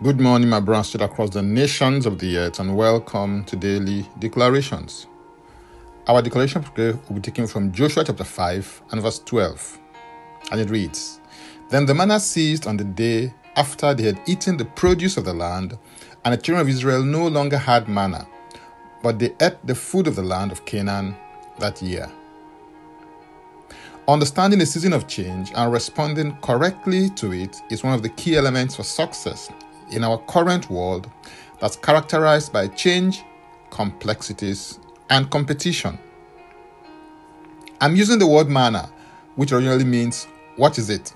Good 0.00 0.20
morning, 0.20 0.48
my 0.48 0.58
brothers 0.58 0.96
across 0.96 1.30
the 1.30 1.42
nations 1.42 2.06
of 2.06 2.18
the 2.18 2.36
earth, 2.36 2.58
and 2.58 2.76
welcome 2.76 3.44
to 3.44 3.54
Daily 3.54 4.04
Declarations. 4.18 5.06
Our 6.08 6.20
declaration 6.22 6.64
today 6.64 6.98
will 7.06 7.16
be 7.16 7.20
taken 7.20 7.46
from 7.46 7.70
Joshua 7.70 8.02
chapter 8.02 8.24
5 8.24 8.82
and 8.90 9.00
verse 9.00 9.20
12, 9.20 9.78
and 10.50 10.60
it 10.60 10.70
reads 10.70 11.20
Then 11.68 11.86
the 11.86 11.94
manna 11.94 12.18
ceased 12.18 12.66
on 12.66 12.78
the 12.78 12.84
day 12.84 13.32
after 13.54 13.94
they 13.94 14.02
had 14.02 14.20
eaten 14.26 14.56
the 14.56 14.64
produce 14.64 15.16
of 15.16 15.24
the 15.24 15.34
land, 15.34 15.78
and 16.24 16.34
the 16.34 16.38
children 16.38 16.66
of 16.66 16.68
Israel 16.68 17.04
no 17.04 17.28
longer 17.28 17.58
had 17.58 17.88
manna, 17.88 18.26
but 19.04 19.20
they 19.20 19.36
ate 19.40 19.64
the 19.64 19.74
food 19.74 20.08
of 20.08 20.16
the 20.16 20.24
land 20.24 20.50
of 20.50 20.64
Canaan 20.64 21.14
that 21.60 21.80
year. 21.80 22.10
Understanding 24.08 24.58
the 24.58 24.66
season 24.66 24.94
of 24.94 25.06
change 25.06 25.52
and 25.54 25.70
responding 25.70 26.36
correctly 26.38 27.08
to 27.10 27.32
it 27.32 27.62
is 27.70 27.84
one 27.84 27.94
of 27.94 28.02
the 28.02 28.08
key 28.08 28.36
elements 28.36 28.74
for 28.74 28.82
success 28.82 29.48
in 29.92 30.04
our 30.04 30.18
current 30.18 30.70
world 30.70 31.10
that's 31.60 31.76
characterized 31.76 32.52
by 32.52 32.68
change, 32.68 33.22
complexities, 33.70 34.78
and 35.10 35.30
competition. 35.30 35.98
I'm 37.80 37.96
using 37.96 38.18
the 38.18 38.26
word 38.26 38.48
manna, 38.48 38.90
which 39.36 39.52
originally 39.52 39.84
means 39.84 40.26
what 40.56 40.78
is 40.78 40.90
it, 40.90 41.14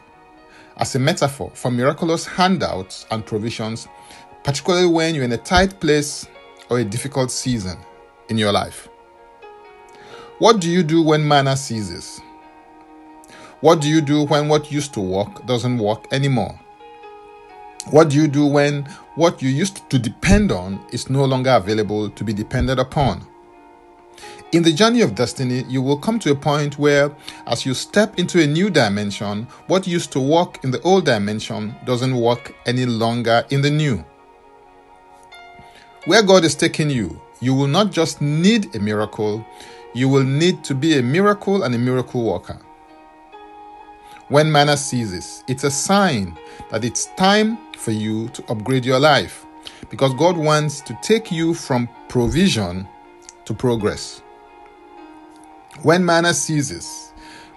as 0.76 0.94
a 0.94 0.98
metaphor 0.98 1.50
for 1.54 1.70
miraculous 1.70 2.26
handouts 2.26 3.06
and 3.10 3.24
provisions, 3.24 3.88
particularly 4.44 4.86
when 4.86 5.14
you're 5.14 5.24
in 5.24 5.32
a 5.32 5.38
tight 5.38 5.80
place 5.80 6.26
or 6.70 6.78
a 6.78 6.84
difficult 6.84 7.30
season 7.30 7.78
in 8.28 8.38
your 8.38 8.52
life. 8.52 8.88
What 10.38 10.60
do 10.60 10.70
you 10.70 10.82
do 10.82 11.02
when 11.02 11.26
manna 11.26 11.56
ceases? 11.56 12.20
What 13.60 13.80
do 13.80 13.88
you 13.88 14.00
do 14.00 14.24
when 14.24 14.48
what 14.48 14.70
used 14.70 14.92
to 14.94 15.00
work 15.00 15.46
doesn't 15.46 15.78
work 15.78 16.06
anymore? 16.12 16.60
What 17.90 18.08
do 18.08 18.16
you 18.16 18.26
do 18.26 18.44
when 18.44 18.82
what 19.14 19.40
you 19.40 19.48
used 19.48 19.88
to 19.90 19.98
depend 19.98 20.50
on 20.50 20.84
is 20.90 21.08
no 21.08 21.24
longer 21.24 21.50
available 21.50 22.10
to 22.10 22.24
be 22.24 22.32
depended 22.32 22.80
upon? 22.80 23.24
In 24.50 24.64
the 24.64 24.72
journey 24.72 25.02
of 25.02 25.14
destiny, 25.14 25.64
you 25.68 25.80
will 25.80 25.96
come 25.96 26.18
to 26.20 26.32
a 26.32 26.34
point 26.34 26.80
where, 26.80 27.14
as 27.46 27.64
you 27.64 27.74
step 27.74 28.18
into 28.18 28.42
a 28.42 28.46
new 28.46 28.70
dimension, 28.70 29.46
what 29.68 29.86
used 29.86 30.10
to 30.12 30.20
work 30.20 30.64
in 30.64 30.72
the 30.72 30.80
old 30.82 31.04
dimension 31.04 31.76
doesn't 31.84 32.16
work 32.16 32.56
any 32.66 32.86
longer 32.86 33.44
in 33.50 33.62
the 33.62 33.70
new. 33.70 34.04
Where 36.06 36.24
God 36.24 36.44
is 36.44 36.56
taking 36.56 36.90
you, 36.90 37.20
you 37.40 37.54
will 37.54 37.68
not 37.68 37.92
just 37.92 38.20
need 38.20 38.74
a 38.74 38.80
miracle, 38.80 39.46
you 39.94 40.08
will 40.08 40.24
need 40.24 40.64
to 40.64 40.74
be 40.74 40.98
a 40.98 41.02
miracle 41.02 41.62
and 41.62 41.72
a 41.72 41.78
miracle 41.78 42.24
worker. 42.24 42.58
When 44.28 44.50
manna 44.50 44.76
ceases, 44.76 45.44
it's 45.46 45.62
a 45.62 45.70
sign 45.70 46.36
that 46.70 46.84
it's 46.84 47.06
time 47.16 47.58
for 47.76 47.92
you 47.92 48.28
to 48.30 48.44
upgrade 48.50 48.84
your 48.84 48.98
life 48.98 49.46
because 49.90 50.14
God 50.14 50.36
wants 50.36 50.80
to 50.82 50.98
take 51.02 51.30
you 51.30 51.54
from 51.54 51.88
provision 52.08 52.88
to 53.44 53.54
progress. 53.54 54.22
When 55.82 56.04
manna 56.04 56.34
ceases, 56.34 57.12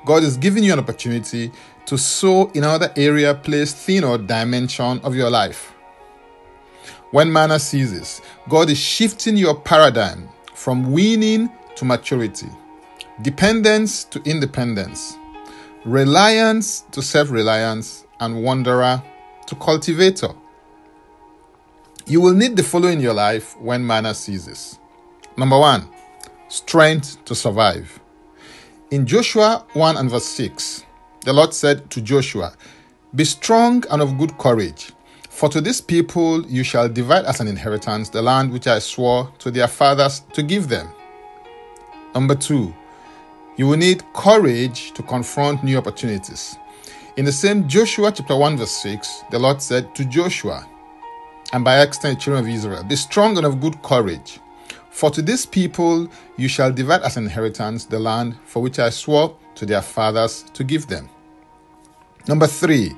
God 0.05 0.23
is 0.23 0.37
giving 0.37 0.63
you 0.63 0.73
an 0.73 0.79
opportunity 0.79 1.51
to 1.85 1.97
sow 1.97 2.51
in 2.51 2.63
another 2.63 2.91
area, 2.95 3.33
place, 3.33 3.73
thing, 3.73 4.03
or 4.03 4.17
dimension 4.17 4.99
of 5.03 5.15
your 5.15 5.29
life. 5.29 5.73
When 7.11 7.33
manna 7.33 7.57
ceases, 7.59 8.21
God 8.47 8.69
is 8.69 8.77
shifting 8.77 9.35
your 9.35 9.59
paradigm 9.59 10.29
from 10.53 10.91
weaning 10.91 11.49
to 11.75 11.85
maturity, 11.85 12.47
dependence 13.21 14.03
to 14.05 14.21
independence, 14.23 15.17
reliance 15.85 16.81
to 16.91 17.01
self 17.01 17.31
reliance, 17.31 18.05
and 18.19 18.43
wanderer 18.43 19.01
to 19.49 19.55
cultivator. 19.55 20.29
You 22.05 22.21
will 22.21 22.35
need 22.35 22.55
the 22.55 22.63
following 22.63 22.97
in 22.97 23.03
your 23.03 23.15
life 23.15 23.59
when 23.59 23.85
manna 23.85 24.13
ceases. 24.13 24.77
Number 25.37 25.57
one, 25.57 25.89
strength 26.49 27.23
to 27.25 27.33
survive. 27.33 27.99
In 28.91 29.07
Joshua 29.07 29.65
1 29.73 29.97
and 29.97 30.09
verse 30.09 30.25
6, 30.25 30.85
the 31.25 31.33
Lord 31.33 31.53
said 31.53 31.89
to 31.89 32.01
Joshua, 32.01 32.53
Be 33.15 33.25
strong 33.25 33.83
and 33.89 34.03
of 34.03 34.19
good 34.19 34.37
courage, 34.37 34.91
for 35.29 35.49
to 35.49 35.61
this 35.61 35.81
people 35.81 36.45
you 36.45 36.63
shall 36.63 36.87
divide 36.87 37.25
as 37.25 37.39
an 37.39 37.47
inheritance 37.47 38.09
the 38.09 38.21
land 38.21 38.53
which 38.53 38.67
I 38.67 38.77
swore 38.77 39.31
to 39.39 39.49
their 39.49 39.67
fathers 39.67 40.21
to 40.33 40.43
give 40.43 40.69
them. 40.69 40.89
Number 42.13 42.35
two, 42.35 42.73
you 43.57 43.67
will 43.67 43.77
need 43.77 44.03
courage 44.13 44.91
to 44.93 45.01
confront 45.01 45.63
new 45.63 45.77
opportunities. 45.77 46.55
In 47.19 47.25
the 47.25 47.33
same 47.33 47.67
Joshua 47.67 48.13
chapter 48.13 48.33
1, 48.33 48.55
verse 48.55 48.71
6, 48.71 49.25
the 49.29 49.39
Lord 49.39 49.61
said 49.61 49.93
to 49.93 50.05
Joshua, 50.05 50.65
and 51.51 51.65
by 51.65 51.81
extent, 51.81 52.21
children 52.21 52.45
of 52.45 52.49
Israel, 52.49 52.81
Be 52.81 52.95
strong 52.95 53.35
and 53.35 53.45
of 53.45 53.59
good 53.59 53.81
courage. 53.81 54.39
For 54.89 55.11
to 55.11 55.21
this 55.21 55.45
people 55.45 56.07
you 56.37 56.47
shall 56.47 56.71
divide 56.71 57.01
as 57.01 57.17
an 57.17 57.25
inheritance 57.25 57.83
the 57.83 57.99
land 57.99 58.37
for 58.45 58.61
which 58.61 58.79
I 58.79 58.89
swore 58.89 59.35
to 59.55 59.65
their 59.65 59.81
fathers 59.81 60.45
to 60.53 60.63
give 60.63 60.87
them. 60.87 61.09
Number 62.25 62.47
three, 62.47 62.95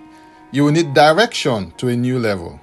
you 0.52 0.66
will 0.66 0.72
need 0.72 0.94
direction 0.94 1.72
to 1.78 1.88
a 1.88 1.96
new 1.96 2.20
level. 2.20 2.60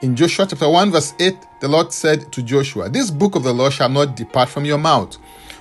In 0.00 0.14
Joshua 0.14 0.46
chapter 0.46 0.68
1, 0.68 0.92
verse 0.92 1.12
8, 1.18 1.34
the 1.60 1.66
Lord 1.66 1.92
said 1.92 2.30
to 2.30 2.40
Joshua, 2.40 2.88
This 2.88 3.10
book 3.10 3.34
of 3.34 3.42
the 3.42 3.52
law 3.52 3.68
shall 3.68 3.88
not 3.88 4.14
depart 4.14 4.48
from 4.48 4.64
your 4.64 4.78
mouth, 4.78 5.18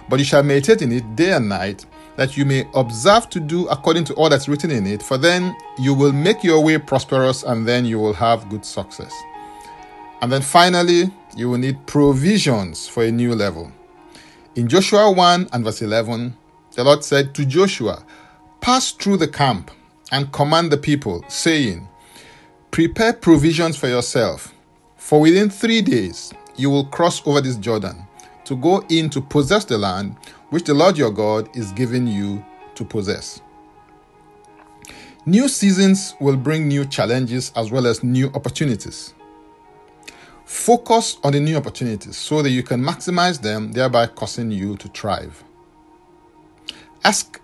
but 0.08 0.20
you 0.20 0.26
shall 0.26 0.44
meditate 0.44 0.84
in 0.84 0.92
it 0.92 1.16
day 1.16 1.32
and 1.32 1.50
night, 1.50 1.88
that 2.16 2.38
you 2.38 2.46
may 2.46 2.68
observe 2.74 3.30
to 3.30 3.40
do 3.40 3.68
according 3.68 4.04
to 4.06 4.14
all 4.16 4.30
that's 4.30 4.48
written 4.48 4.72
in 4.72 4.86
it, 4.86 5.02
for 5.02 5.18
then 5.18 5.56
you 5.78 5.94
will 5.94 6.12
make 6.12 6.44
your 6.44 6.64
way 6.64 6.78
prosperous 6.78 7.44
and 7.44 7.68
then 7.68 7.86
you 7.86 8.00
will 8.00 8.14
have 8.14 8.50
good 8.50 8.66
success. 8.66 9.14
And 10.22 10.32
then 10.32 10.42
finally, 10.42 11.12
you 11.36 11.50
will 11.50 11.58
need 11.58 11.86
provisions 11.88 12.88
for 12.88 13.04
a 13.04 13.12
new 13.12 13.34
level. 13.34 13.72
In 14.56 14.68
Joshua 14.68 15.12
1 15.12 15.50
and 15.54 15.64
verse 15.64 15.82
11, 15.82 16.36
the 16.76 16.84
Lord 16.84 17.04
said 17.04 17.34
to 17.36 17.46
Joshua, 17.46 18.04
Pass 18.60 18.92
through 18.92 19.18
the 19.18 19.28
camp 19.28 19.72
and 20.12 20.32
command 20.32 20.72
the 20.72 20.78
people, 20.78 21.24
saying, 21.28 21.88
Prepare 22.70 23.14
provisions 23.14 23.76
for 23.76 23.88
yourself, 23.88 24.54
for 24.96 25.20
within 25.22 25.50
three 25.50 25.82
days 25.82 26.34
you 26.56 26.70
will 26.70 26.86
cross 26.86 27.26
over 27.26 27.42
this 27.42 27.58
Jordan 27.58 28.06
to 28.46 28.56
go 28.56 28.84
in 28.90 29.10
to 29.10 29.22
possess 29.22 29.66
the 29.66 29.78
land 29.78 30.16
which 30.52 30.66
the 30.66 30.74
Lord 30.74 30.98
your 30.98 31.12
God 31.12 31.50
is 31.58 31.72
giving 31.72 32.06
you 32.06 32.46
to 32.76 32.86
possess. 32.86 33.42
New 35.26 35.48
seasons 35.48 36.14
will 36.20 36.38
bring 36.38 36.68
new 36.68 36.86
challenges 36.86 37.52
as 37.56 37.72
well 37.72 37.88
as 37.88 38.04
new 38.04 38.28
opportunities. 38.34 39.14
Focus 40.46 41.18
on 41.24 41.34
the 41.34 41.40
new 41.40 41.56
opportunities 41.56 42.18
so 42.18 42.42
that 42.42 42.50
you 42.50 42.64
can 42.64 42.82
maximize 42.82 43.42
them, 43.42 43.72
thereby 43.72 44.08
causing 44.08 44.52
you 44.52 44.76
to 44.78 44.88
thrive. 44.90 45.44
Ask 47.04 47.40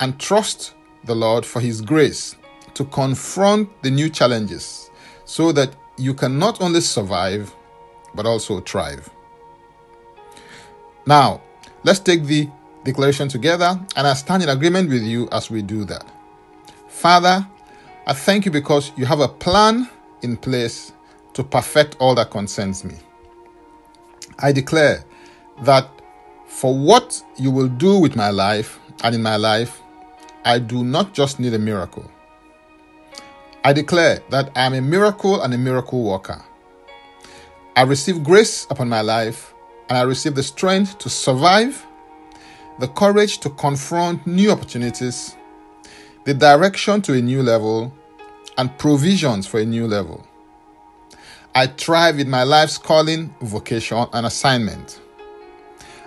and 0.00 0.18
trust 0.20 0.74
the 1.04 1.14
Lord 1.14 1.46
for 1.46 1.60
His 1.60 1.80
grace 1.80 2.36
to 2.74 2.84
confront 2.84 3.82
the 3.82 3.90
new 3.90 4.10
challenges 4.10 4.90
so 5.24 5.52
that 5.52 5.74
you 5.96 6.12
can 6.12 6.38
not 6.38 6.60
only 6.60 6.80
survive 6.82 7.54
but 8.14 8.26
also 8.26 8.60
thrive. 8.60 9.08
Now, 11.06 11.40
let's 11.84 12.00
take 12.00 12.24
the 12.24 12.48
declaration 12.84 13.28
together, 13.28 13.80
and 13.96 14.06
I 14.06 14.14
stand 14.14 14.42
in 14.42 14.48
agreement 14.48 14.88
with 14.90 15.02
you 15.02 15.28
as 15.32 15.50
we 15.50 15.62
do 15.62 15.84
that. 15.84 16.04
Father, 16.88 17.46
I 18.06 18.12
thank 18.12 18.44
you 18.44 18.50
because 18.50 18.92
you 18.96 19.06
have 19.06 19.20
a 19.20 19.28
plan 19.28 19.88
in 20.22 20.36
place 20.36 20.92
to 21.34 21.44
perfect 21.44 21.96
all 21.98 22.14
that 22.16 22.30
concerns 22.30 22.84
me. 22.84 22.94
I 24.38 24.52
declare 24.52 25.04
that 25.62 25.88
for 26.46 26.76
what 26.76 27.22
you 27.36 27.50
will 27.50 27.68
do 27.68 27.98
with 27.98 28.16
my 28.16 28.30
life 28.30 28.78
and 29.04 29.14
in 29.14 29.22
my 29.22 29.36
life, 29.36 29.80
I 30.44 30.58
do 30.58 30.84
not 30.84 31.14
just 31.14 31.38
need 31.38 31.54
a 31.54 31.58
miracle. 31.58 32.10
I 33.64 33.72
declare 33.72 34.20
that 34.30 34.50
I 34.56 34.64
am 34.64 34.74
a 34.74 34.80
miracle 34.80 35.40
and 35.42 35.54
a 35.54 35.58
miracle 35.58 36.02
worker. 36.02 36.42
I 37.76 37.82
receive 37.82 38.24
grace 38.24 38.66
upon 38.70 38.88
my 38.88 39.00
life 39.00 39.51
and 39.92 39.98
I 39.98 40.04
receive 40.04 40.34
the 40.34 40.42
strength 40.42 40.96
to 41.00 41.10
survive, 41.10 41.86
the 42.78 42.88
courage 42.88 43.36
to 43.40 43.50
confront 43.50 44.26
new 44.26 44.50
opportunities, 44.50 45.36
the 46.24 46.32
direction 46.32 47.02
to 47.02 47.12
a 47.12 47.20
new 47.20 47.42
level, 47.42 47.92
and 48.56 48.78
provisions 48.78 49.46
for 49.46 49.60
a 49.60 49.66
new 49.66 49.86
level. 49.86 50.26
I 51.54 51.66
thrive 51.66 52.18
in 52.20 52.30
my 52.30 52.42
life's 52.42 52.78
calling, 52.78 53.34
vocation, 53.42 54.06
and 54.14 54.24
assignment. 54.24 54.98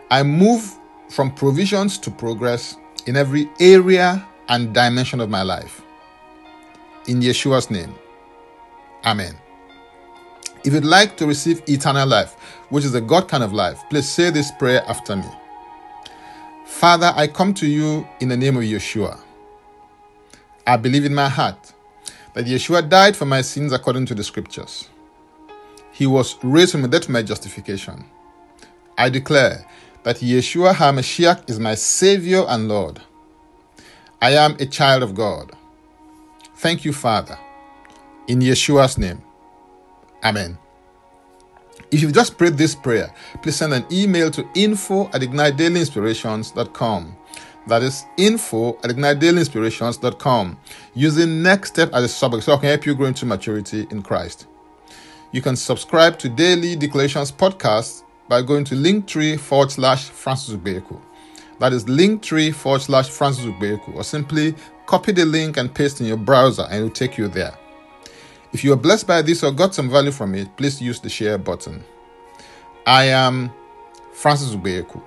I 0.09 0.23
move 0.23 0.79
from 1.09 1.29
provisions 1.29 1.99
to 1.99 2.09
progress 2.09 2.77
in 3.05 3.15
every 3.15 3.47
area 3.59 4.27
and 4.49 4.73
dimension 4.73 5.21
of 5.21 5.29
my 5.29 5.43
life. 5.43 5.83
In 7.05 7.21
Yeshua's 7.21 7.69
name, 7.69 7.93
Amen. 9.05 9.44
If 10.65 10.73
you'd 10.73 10.83
like 10.83 11.15
to 11.17 11.27
receive 11.27 11.61
eternal 11.69 12.07
life, 12.07 12.33
which 12.69 12.85
is 12.85 12.95
a 12.95 13.01
God 13.01 13.27
kind 13.27 13.43
of 13.43 13.53
life, 13.53 13.83
please 13.89 14.09
say 14.09 14.31
this 14.31 14.51
prayer 14.51 14.83
after 14.87 15.15
me. 15.15 15.29
Father, 16.65 17.13
I 17.15 17.27
come 17.27 17.53
to 17.55 17.67
you 17.67 18.07
in 18.19 18.29
the 18.29 18.37
name 18.37 18.57
of 18.57 18.63
Yeshua. 18.63 19.19
I 20.65 20.77
believe 20.77 21.05
in 21.05 21.13
my 21.13 21.29
heart 21.29 21.71
that 22.33 22.45
Yeshua 22.45 22.89
died 22.89 23.15
for 23.15 23.25
my 23.25 23.41
sins 23.43 23.73
according 23.73 24.07
to 24.07 24.15
the 24.15 24.23
scriptures. 24.23 24.89
He 25.91 26.07
was 26.07 26.35
raised 26.43 26.71
from 26.71 26.81
the 26.81 26.87
dead 26.87 27.05
for 27.05 27.11
my 27.11 27.21
justification. 27.21 28.03
I 28.97 29.09
declare 29.09 29.65
that 30.01 30.17
Yeshua 30.17 30.73
HaMashiach 30.73 31.47
is 31.47 31.59
my 31.59 31.75
Savior 31.75 32.43
and 32.47 32.67
Lord. 32.67 33.01
I 34.19 34.31
am 34.31 34.57
a 34.59 34.65
child 34.65 35.03
of 35.03 35.13
God. 35.13 35.51
Thank 36.55 36.85
you, 36.85 36.91
Father. 36.91 37.37
In 38.27 38.39
Yeshua's 38.39 38.97
name. 38.97 39.21
Amen. 40.25 40.57
If 41.91 42.01
you've 42.01 42.13
just 42.13 42.37
prayed 42.37 42.57
this 42.57 42.73
prayer, 42.75 43.13
please 43.41 43.55
send 43.57 43.73
an 43.73 43.85
email 43.91 44.31
to 44.31 44.45
info 44.55 45.05
at 45.09 45.21
ignitedailyinspirations.com. 45.21 47.17
That 47.67 47.83
is 47.83 48.03
info 48.17 48.69
at 48.77 48.89
ignitedailyinspirations.com 48.89 50.57
using 50.95 51.43
next 51.43 51.69
step 51.69 51.93
as 51.93 52.03
a 52.03 52.07
subject 52.07 52.43
so 52.43 52.53
I 52.53 52.57
can 52.57 52.69
help 52.69 52.85
you 52.85 52.95
grow 52.95 53.07
into 53.07 53.25
maturity 53.25 53.87
in 53.91 54.01
Christ. 54.01 54.47
You 55.31 55.41
can 55.41 55.55
subscribe 55.55 56.17
to 56.19 56.29
Daily 56.29 56.75
Declarations 56.75 57.31
podcast 57.31 58.03
by 58.27 58.41
going 58.41 58.65
to 58.65 58.75
linktree 58.75 59.39
forward 59.39 59.71
slash 59.71 60.05
Francis 60.05 60.55
Ubeku. 60.55 60.99
That 61.59 61.71
is 61.71 61.85
linktree 61.85 62.53
forward 62.53 62.81
slash 62.81 63.09
Francis 63.09 63.45
Ubeku, 63.45 63.95
or 63.95 64.03
simply 64.03 64.55
copy 64.85 65.11
the 65.11 65.25
link 65.25 65.57
and 65.57 65.73
paste 65.73 66.01
in 66.01 66.07
your 66.07 66.17
browser 66.17 66.63
and 66.69 66.79
it 66.79 66.83
will 66.83 66.89
take 66.89 67.17
you 67.17 67.27
there. 67.27 67.57
If 68.55 68.63
you 68.63 68.71
are 68.71 68.77
blessed 68.77 69.05
by 69.05 69.21
this 69.21 69.43
or 69.43 69.51
got 69.51 69.75
some 69.75 69.89
value 69.89 70.11
from 70.11 70.33
it, 70.33 70.47
please 70.55 70.81
use 70.81 71.01
the 71.01 71.09
share 71.09 71.37
button. 71.37 71.83
I 72.87 73.03
am 73.07 73.51
Francis 74.13 74.55
Ubeku. 74.55 75.03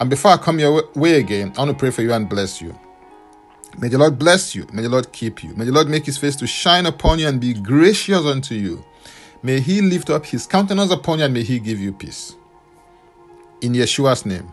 And 0.00 0.10
before 0.10 0.32
I 0.32 0.38
come 0.38 0.58
your 0.58 0.82
way 0.96 1.20
again, 1.20 1.52
I 1.54 1.60
want 1.60 1.70
to 1.70 1.76
pray 1.76 1.90
for 1.90 2.02
you 2.02 2.12
and 2.12 2.28
bless 2.28 2.60
you. 2.60 2.76
May 3.78 3.86
the 3.86 3.98
Lord 3.98 4.18
bless 4.18 4.56
you. 4.56 4.66
May 4.72 4.82
the 4.82 4.88
Lord 4.88 5.12
keep 5.12 5.44
you. 5.44 5.54
May 5.54 5.66
the 5.66 5.70
Lord 5.70 5.88
make 5.88 6.04
his 6.04 6.18
face 6.18 6.34
to 6.34 6.48
shine 6.48 6.86
upon 6.86 7.20
you 7.20 7.28
and 7.28 7.40
be 7.40 7.54
gracious 7.54 8.26
unto 8.26 8.56
you. 8.56 8.84
May 9.44 9.60
he 9.60 9.80
lift 9.80 10.10
up 10.10 10.26
his 10.26 10.44
countenance 10.44 10.90
upon 10.90 11.20
you 11.20 11.26
and 11.26 11.32
may 11.34 11.44
he 11.44 11.60
give 11.60 11.78
you 11.78 11.92
peace. 11.92 12.34
In 13.60 13.74
Yeshua's 13.74 14.26
name, 14.26 14.52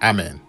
Amen. 0.00 0.40